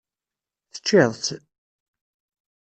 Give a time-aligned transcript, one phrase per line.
[0.73, 1.27] Teččiḍ-tt?